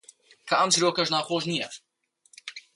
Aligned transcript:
کە 0.47 0.55
ئەم 0.59 0.69
چیرۆکەش 0.73 1.09
ناخۆش 1.13 1.43
نییە: 1.51 1.67